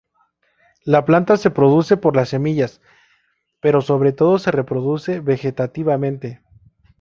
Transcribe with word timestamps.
La 0.83 1.05
planta 1.05 1.37
se 1.37 1.51
produce 1.51 1.95
por 1.95 2.15
las 2.15 2.29
semillas, 2.29 2.81
pero 3.59 3.81
sobre 3.81 4.13
todo 4.13 4.39
se 4.39 4.49
reproduce 4.49 5.19
vegetativamente. 5.19 6.41